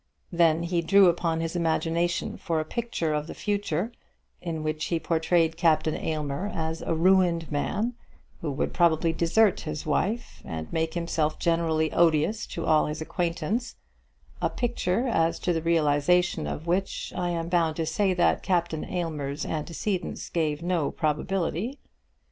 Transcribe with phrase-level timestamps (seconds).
[0.31, 3.91] Then he drew upon his imagination for a picture of the future,
[4.41, 7.93] in which he portrayed Captain Aylmer as a ruined man,
[8.39, 13.75] who would probably desert his wife, and make himself generally odious to all his acquaintance
[14.41, 18.83] a picture as to the realisation of which I am bound to say that Captain
[18.83, 21.77] Aylmer's antecedents gave no probability.